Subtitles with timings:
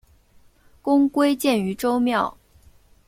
[0.81, 2.35] 公归荐于周庙。